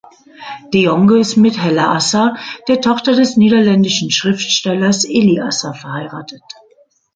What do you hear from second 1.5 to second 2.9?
Hella Asser, der